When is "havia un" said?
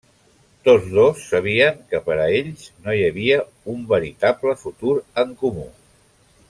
3.11-3.87